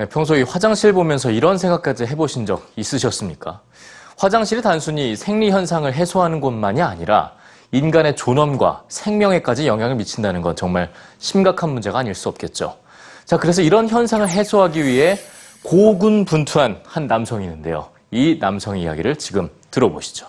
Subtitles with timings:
[0.00, 3.62] 네, 평소에 화장실 보면서 이런 생각까지 해보신 적 있으셨습니까?
[4.16, 7.32] 화장실이 단순히 생리 현상을 해소하는 곳만이 아니라
[7.72, 12.76] 인간의 존엄과 생명에까지 영향을 미친다는 건 정말 심각한 문제가 아닐 수 없겠죠.
[13.24, 15.18] 자, 그래서 이런 현상을 해소하기 위해
[15.64, 17.88] 고군분투한 한 남성이 있는데요.
[18.12, 20.28] 이 남성의 이야기를 지금 들어보시죠.